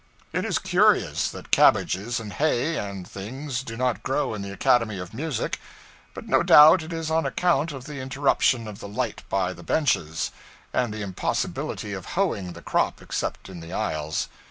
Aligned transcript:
It 0.33 0.45
is 0.45 0.57
curious 0.57 1.29
that 1.29 1.51
cabbages 1.51 2.19
and 2.19 2.33
hay 2.33 2.75
and 2.75 3.07
things 3.07 3.61
do 3.61 3.77
not 3.77 4.01
grow 4.01 4.33
in 4.33 4.41
the 4.41 4.51
Academy 4.51 4.97
of 4.97 5.13
Music; 5.13 5.59
but 6.15 6.27
no 6.27 6.41
doubt 6.41 6.81
it 6.81 6.91
is 6.91 7.11
on 7.11 7.23
account 7.27 7.71
of 7.71 7.85
the 7.85 7.99
interruption 7.99 8.67
of 8.67 8.79
the 8.79 8.87
light 8.89 9.21
by 9.29 9.53
the 9.53 9.61
benches, 9.61 10.31
and 10.73 10.91
the 10.91 11.03
impossibility 11.03 11.93
of 11.93 12.07
hoeing 12.17 12.53
the 12.53 12.63
crop 12.63 12.99
except 12.99 13.47
in 13.47 13.59
the 13.59 13.73
aisles. 13.73 14.27